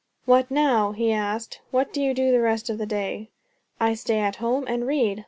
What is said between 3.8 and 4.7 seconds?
stay at home